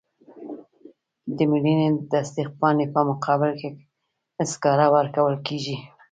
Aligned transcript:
د 1.37 1.37
مړینې 1.51 1.87
د 1.93 1.99
تصدیق 2.13 2.49
پاڼې 2.59 2.85
په 2.93 3.01
مقابل 3.09 3.51
کې 3.59 3.69
سکاره 4.51 4.87
ورکول 4.97 5.35
کیږي. 5.47 5.77